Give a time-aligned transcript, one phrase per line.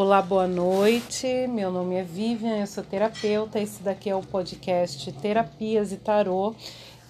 [0.00, 1.26] Olá, boa noite.
[1.48, 3.58] Meu nome é Vivian, eu sou terapeuta.
[3.58, 6.54] Esse daqui é o podcast Terapias e Tarô.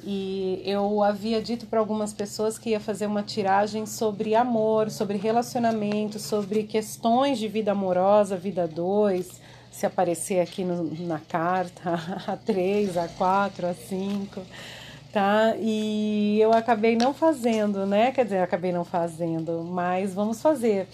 [0.02, 5.18] E eu havia dito para algumas pessoas que ia fazer uma tiragem sobre amor, sobre
[5.18, 9.38] relacionamento, sobre questões de vida amorosa, vida 2,
[9.70, 11.92] se aparecer aqui no, na carta,
[12.26, 14.40] a 3, a 4, a 5
[15.12, 15.54] tá?
[15.58, 18.12] E eu acabei não fazendo, né?
[18.12, 20.86] Quer dizer, acabei não fazendo, mas vamos fazer.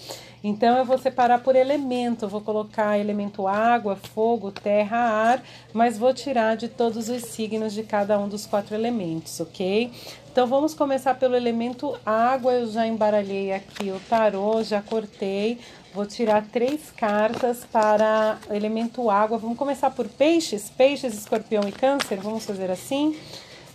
[0.42, 6.12] Então eu vou separar por elemento, vou colocar elemento água, fogo, terra, ar, mas vou
[6.12, 9.90] tirar de todos os signos de cada um dos quatro elementos, ok?
[10.30, 12.52] Então vamos começar pelo elemento água.
[12.52, 15.58] Eu já embaralhei aqui o tarô, já cortei.
[15.94, 19.38] Vou tirar três cartas para elemento água.
[19.38, 22.18] Vamos começar por peixes, peixes, escorpião e câncer.
[22.18, 23.16] Vamos fazer assim.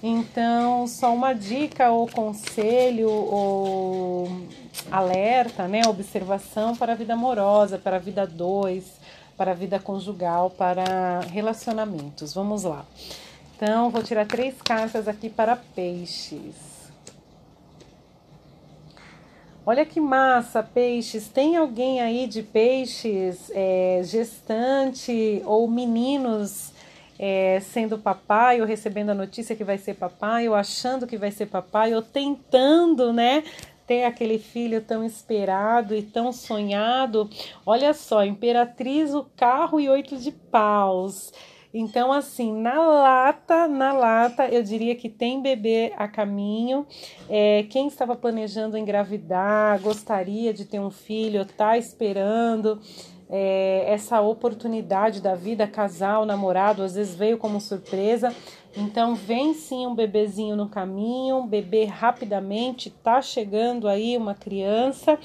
[0.02, 4.28] Então, só uma dica ou conselho ou
[4.90, 8.86] alerta, né, observação para a vida amorosa, para a vida dois,
[9.36, 12.34] para a vida conjugal, para relacionamentos.
[12.34, 12.86] Vamos lá.
[13.56, 16.56] Então, vou tirar três cartas aqui para peixes.
[19.66, 21.28] Olha que massa, peixes.
[21.28, 26.72] Tem alguém aí de peixes é, gestante ou meninos
[27.20, 31.32] é, sendo papai, ou recebendo a notícia que vai ser papai, ou achando que vai
[31.32, 33.44] ser papai, ou tentando, né?
[33.86, 37.30] Ter aquele filho tão esperado e tão sonhado.
[37.66, 41.34] Olha só, Imperatriz, o carro e oito de paus.
[41.74, 46.88] Então, assim, na lata, na lata, eu diria que tem bebê a caminho.
[47.30, 52.82] É, quem estava planejando engravidar, gostaria de ter um filho, tá esperando
[53.30, 58.34] é, essa oportunidade da vida, casal, namorado, às vezes veio como surpresa.
[58.78, 65.18] Então vem sim um bebezinho no caminho, um bebê rapidamente, tá chegando aí uma criança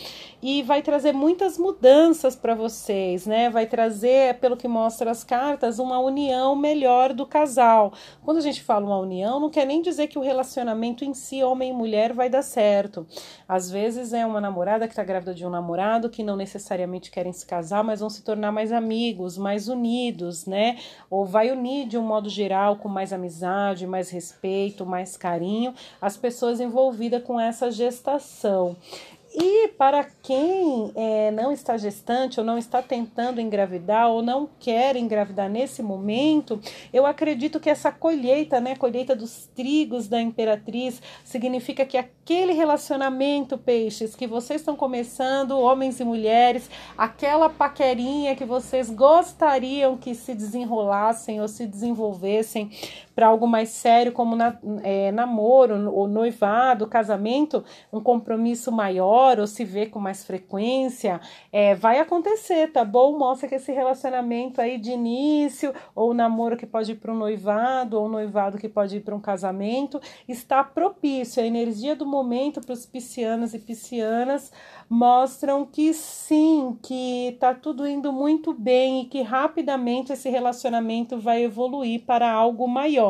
[0.42, 3.51] e vai trazer muitas mudanças para vocês, né?
[3.51, 7.92] Vai trazer, pelo que mostra as cartas, uma união melhor do casal.
[8.25, 11.42] Quando a gente fala uma união, não quer nem dizer que o relacionamento em si,
[11.42, 13.07] homem e mulher, vai dar certo.
[13.47, 17.33] Às vezes é uma namorada que está grávida de um namorado que não necessariamente querem
[17.33, 20.79] se casar, mas vão se tornar mais amigos, mais unidos, né?
[21.11, 25.74] Ou vai unir de um modo geral com mais amizade amizade, mais respeito, mais carinho
[26.00, 28.77] as pessoas envolvidas com essa gestação.
[29.36, 34.94] E para quem é, não está gestante ou não está tentando engravidar ou não quer
[34.94, 36.61] engravidar nesse momento,
[36.92, 43.58] eu acredito que essa colheita, né, colheita dos trigos da imperatriz, significa que aquele relacionamento,
[43.58, 50.33] peixes, que vocês estão começando, homens e mulheres, aquela paquerinha que vocês gostariam que se
[50.33, 52.70] desenrolassem ou se desenvolvessem
[53.14, 59.47] para algo mais sério, como na, é, namoro, ou noivado, casamento, um compromisso maior, ou
[59.47, 61.20] se ver com mais frequência,
[61.53, 63.17] é, vai acontecer, tá bom?
[63.17, 68.01] Mostra que esse relacionamento aí de início, ou namoro que pode ir para um noivado,
[68.01, 71.42] ou noivado que pode ir para um casamento, está propício.
[71.42, 74.51] A energia do momento para os piscianos e piscianas
[74.89, 81.42] mostram que sim, que tá tudo indo muito bem e que rapidamente esse relacionamento vai
[81.42, 83.04] evoluir para algo maior,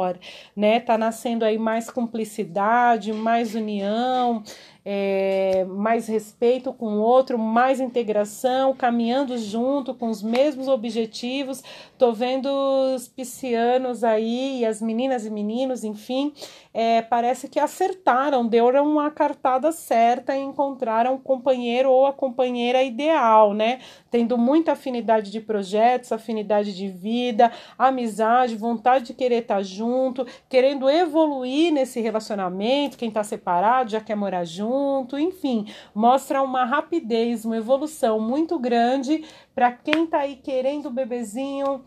[0.56, 0.80] né?
[0.80, 4.42] Tá nascendo aí mais cumplicidade, mais união,
[4.84, 11.62] é, mais respeito com o outro, mais integração, caminhando junto com os mesmos objetivos.
[11.96, 12.48] Tô vendo
[12.94, 16.34] os piscianos aí e as meninas e meninos, enfim,
[16.74, 22.82] é, parece que acertaram, deram uma cartada certa e encontraram um companheiro ou a companheira
[22.82, 23.78] ideal, né?
[24.10, 30.90] Tendo muita afinidade de projetos, afinidade de vida, amizade, vontade de querer estar junto, querendo
[30.90, 32.98] evoluir nesse relacionamento.
[32.98, 38.58] Quem está separado já quer morar junto junto, enfim, mostra uma rapidez, uma evolução muito
[38.58, 39.24] grande
[39.54, 41.84] para quem está aí querendo o bebezinho.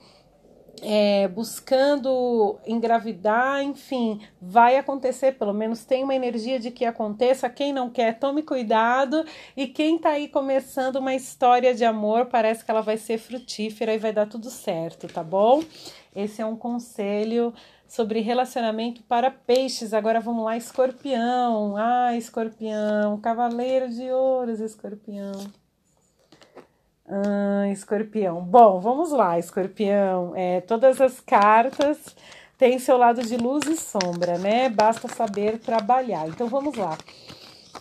[0.79, 7.49] É, buscando engravidar, enfim, vai acontecer, pelo menos tem uma energia de que aconteça.
[7.49, 9.25] Quem não quer, tome cuidado.
[9.55, 13.95] E quem tá aí começando uma história de amor, parece que ela vai ser frutífera
[13.95, 15.63] e vai dar tudo certo, tá bom?
[16.15, 17.51] Esse é um conselho
[17.87, 19.93] sobre relacionamento para peixes.
[19.93, 21.75] Agora vamos lá, escorpião.
[21.77, 25.33] Ah, escorpião, cavaleiro de ouros, escorpião.
[27.07, 28.41] Ah, escorpião.
[28.41, 30.33] Bom, vamos lá, escorpião.
[30.35, 32.15] É, todas as cartas
[32.57, 34.69] têm seu lado de luz e sombra, né?
[34.69, 36.27] Basta saber trabalhar.
[36.27, 36.97] Então vamos lá.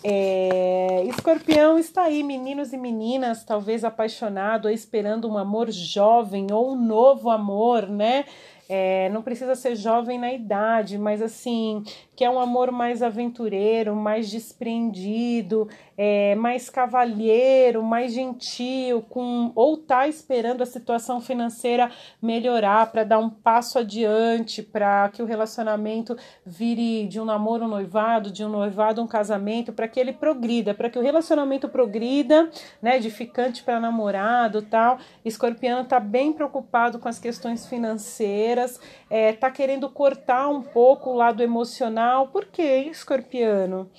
[0.05, 6.73] É, escorpião está aí, meninos e meninas, talvez apaixonado ou esperando um amor jovem ou
[6.73, 8.25] um novo amor, né?
[8.69, 11.83] É, não precisa ser jovem na idade, mas assim,
[12.17, 19.77] que é um amor mais aventureiro, mais desprendido, é, mais cavalheiro, mais gentil, com ou
[19.77, 21.91] tá esperando a situação financeira
[22.21, 27.69] melhorar para dar um passo adiante, para que o relacionamento vire de um namoro um
[27.69, 32.51] noivado, de um noivado um casamento, para que ele progrida, para que o relacionamento progrida,
[32.81, 34.99] né, de ficante para namorado, tal.
[35.25, 38.56] Escorpiano tá bem preocupado com as questões financeiras,
[39.11, 42.29] é, tá querendo cortar um pouco o lado emocional.
[42.29, 43.91] Por quê, escorpiano?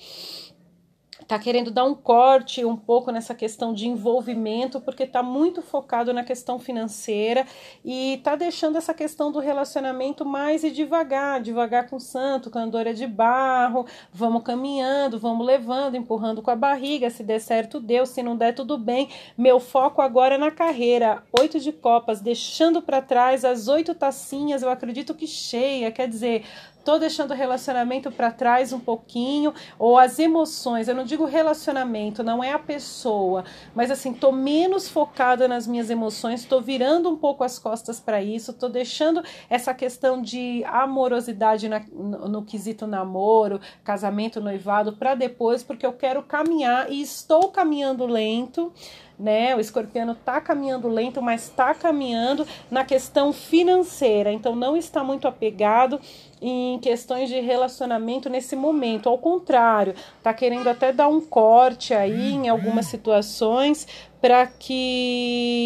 [1.28, 6.10] Tá querendo dar um corte um pouco nessa questão de envolvimento, porque tá muito focado
[6.14, 7.46] na questão financeira
[7.84, 12.58] e tá deixando essa questão do relacionamento mais e devagar, devagar com o santo, com
[12.58, 18.06] a de barro, vamos caminhando, vamos levando, empurrando com a barriga, se der certo deu,
[18.06, 19.10] se não der tudo bem.
[19.36, 24.62] Meu foco agora é na carreira, oito de copas, deixando para trás as oito tacinhas,
[24.62, 26.44] eu acredito que cheia, quer dizer,
[26.88, 32.22] tô deixando o relacionamento para trás um pouquinho, ou as emoções, eu não digo relacionamento,
[32.22, 33.44] não é a pessoa,
[33.74, 38.22] mas assim, tô menos focada nas minhas emoções, tô virando um pouco as costas para
[38.22, 45.14] isso, tô deixando essa questão de amorosidade na, no, no quesito namoro, casamento, noivado para
[45.14, 48.72] depois, porque eu quero caminhar e estou caminhando lento
[49.18, 49.56] né?
[49.56, 55.26] O escorpiano está caminhando lento, mas está caminhando na questão financeira, então não está muito
[55.26, 56.00] apegado
[56.40, 59.08] em questões de relacionamento nesse momento.
[59.08, 63.88] Ao contrário, está querendo até dar um corte aí em algumas situações
[64.20, 65.58] para que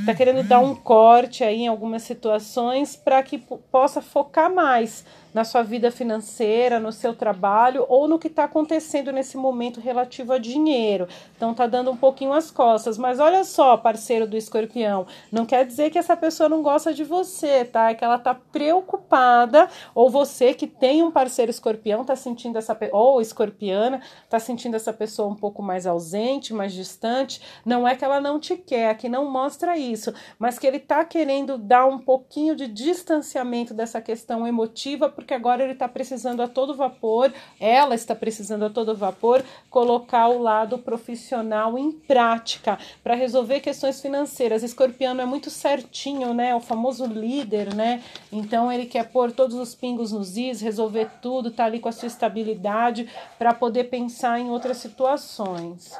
[0.00, 3.38] está querendo dar um corte aí em algumas situações para que
[3.70, 5.04] possa focar mais
[5.34, 10.32] na sua vida financeira, no seu trabalho ou no que está acontecendo nesse momento relativo
[10.32, 11.08] a dinheiro.
[11.36, 12.96] Então tá dando um pouquinho as costas.
[12.96, 17.02] Mas olha só, parceiro do escorpião, não quer dizer que essa pessoa não gosta de
[17.02, 17.90] você, tá?
[17.90, 22.78] É que ela tá preocupada, ou você que tem um parceiro escorpião tá sentindo essa
[22.92, 27.40] ou escorpiana, tá sentindo essa pessoa um pouco mais ausente, mais distante.
[27.64, 31.04] Não é que ela não te quer, que não mostra isso, mas que ele tá
[31.04, 36.46] querendo dar um pouquinho de distanciamento dessa questão emotiva porque agora ele está precisando a
[36.46, 43.14] todo vapor, ela está precisando a todo vapor colocar o lado profissional em prática para
[43.14, 44.62] resolver questões financeiras.
[44.62, 46.54] Escorpiano é muito certinho, né?
[46.54, 48.02] O famoso líder, né?
[48.30, 51.92] Então ele quer pôr todos os pingos nos is, resolver tudo, tá ali com a
[51.92, 55.98] sua estabilidade para poder pensar em outras situações.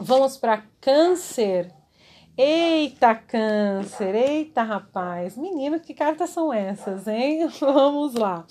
[0.00, 1.77] Vamos para câncer.
[2.40, 5.36] Eita, câncer, eita, rapaz.
[5.36, 7.48] Menino, que cartas são essas, hein?
[7.58, 8.46] Vamos lá.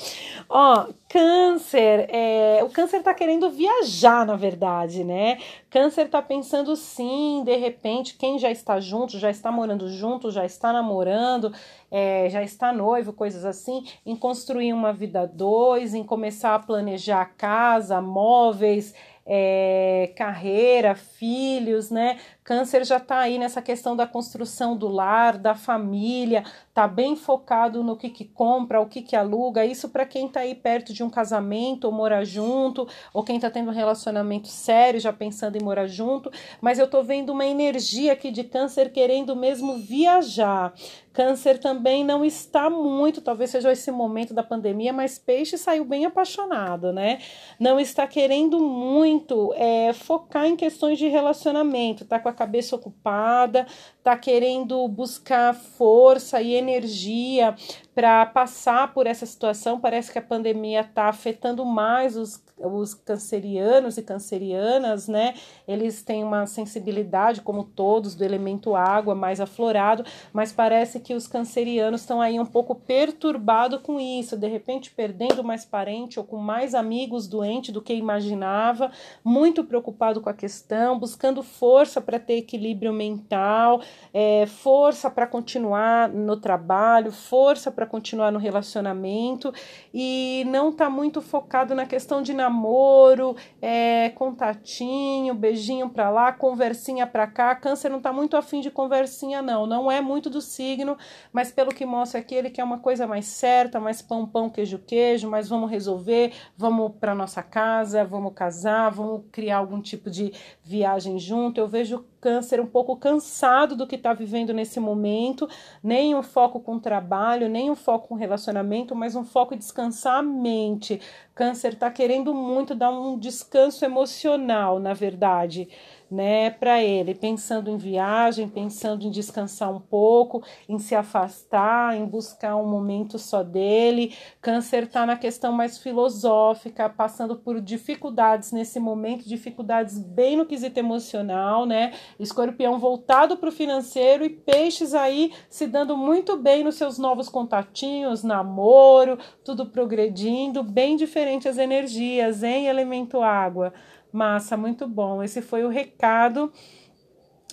[0.50, 5.38] Ó, câncer, é, o câncer tá querendo viajar, na verdade, né?
[5.70, 10.44] Câncer tá pensando sim, de repente, quem já está junto, já está morando junto, já
[10.44, 11.54] está namorando,
[11.90, 17.24] é, já está noivo, coisas assim, em construir uma vida dois, em começar a planejar
[17.38, 18.94] casa, móveis,
[19.30, 22.18] é, carreira, filhos, né?
[22.48, 27.84] Câncer já está aí nessa questão da construção do lar, da família, tá bem focado
[27.84, 29.66] no que, que compra, o que, que aluga.
[29.66, 33.50] Isso para quem está aí perto de um casamento ou morar junto, ou quem está
[33.50, 36.32] tendo um relacionamento sério, já pensando em morar junto.
[36.62, 40.74] Mas eu tô vendo uma energia aqui de câncer querendo mesmo viajar.
[41.18, 46.06] Câncer também não está muito, talvez seja esse momento da pandemia, mas peixe saiu bem
[46.06, 47.18] apaixonado, né?
[47.60, 53.66] Não está querendo muito é, focar em questões de relacionamento, tá com a cabeça ocupada,
[54.04, 57.56] tá querendo buscar força e energia
[57.94, 59.80] para passar por essa situação.
[59.80, 65.36] Parece que a pandemia está afetando mais os os cancerianos e cancerianas, né?
[65.68, 71.28] Eles têm uma sensibilidade, como todos, do elemento água mais aflorado, mas parece que os
[71.28, 76.38] cancerianos estão aí um pouco perturbados com isso, de repente perdendo mais parente ou com
[76.38, 78.92] mais amigos doentes do que imaginava,
[79.24, 83.82] muito preocupado com a questão, buscando força para ter equilíbrio mental,
[84.14, 89.54] é, força para continuar no trabalho, força para continuar no relacionamento
[89.94, 97.06] e não está muito focado na questão de namoro, é, contatinho, beijinho pra lá, conversinha
[97.06, 97.54] pra cá.
[97.56, 99.68] Câncer não tá muito afim de conversinha, não.
[99.68, 100.98] Não é muito do signo,
[101.32, 104.80] mas pelo que mostra aqui, ele quer uma coisa mais certa, mais pão, pão, queijo,
[104.80, 110.34] queijo, mas vamos resolver, vamos pra nossa casa, vamos casar, vamos criar algum tipo de
[110.64, 111.60] viagem junto.
[111.60, 115.48] Eu vejo câncer um pouco cansado do que está vivendo nesse momento,
[115.84, 120.18] nem um foco com trabalho, nem um foco com relacionamento, mas um foco em descansar
[120.18, 121.00] a mente.
[121.36, 125.70] Câncer está querendo muito dar um descanso emocional, na verdade.
[126.10, 132.06] Né, para ele, pensando em viagem, pensando em descansar um pouco, em se afastar, em
[132.06, 134.16] buscar um momento só dele.
[134.42, 140.80] Câncer está na questão mais filosófica, passando por dificuldades nesse momento, dificuldades bem no quesito
[140.80, 141.94] emocional, né?
[142.20, 147.30] Escorpião voltado para o financeiro e peixes aí se dando muito bem nos seus novos
[147.30, 153.74] contatinhos, namoro, tudo progredindo, bem diferente as energias, em elemento água.
[154.18, 155.22] Massa, muito bom.
[155.22, 156.52] Esse foi o recado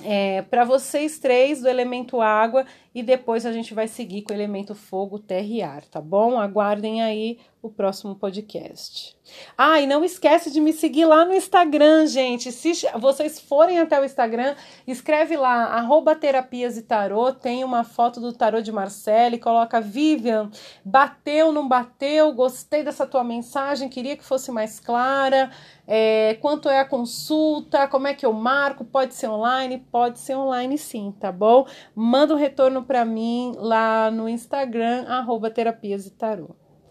[0.03, 4.37] é, para vocês três do elemento água e depois a gente vai seguir com o
[4.37, 6.39] elemento fogo, terra e ar, tá bom?
[6.39, 9.17] Aguardem aí o próximo podcast.
[9.57, 12.53] Ah, e não esquece de me seguir lá no Instagram, gente.
[12.53, 14.55] Se vocês forem até o Instagram,
[14.87, 20.51] escreve lá, arroba terapias e tarô, tem uma foto do tarô de Marcele, coloca Vivian,
[20.85, 25.51] bateu, não bateu, gostei dessa tua mensagem, queria que fosse mais clara,
[25.87, 29.87] é, quanto é a consulta, como é que eu marco, pode ser online?
[29.91, 31.67] Pode ser online sim, tá bom?
[31.95, 36.55] Manda um retorno para mim lá no Instagram, arroba terapias e tarô.